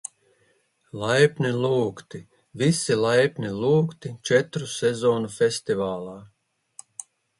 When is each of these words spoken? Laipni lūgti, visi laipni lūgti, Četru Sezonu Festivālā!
Laipni 1.01 1.51
lūgti, 1.65 2.21
visi 2.61 2.97
laipni 3.01 3.51
lūgti, 3.65 4.15
Četru 4.31 4.71
Sezonu 4.79 5.31
Festivālā! 5.35 6.17